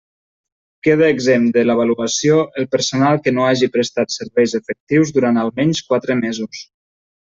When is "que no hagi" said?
3.29-3.71